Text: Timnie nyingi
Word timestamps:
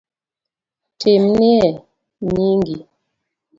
Timnie 0.99 1.67
nyingi 2.33 2.75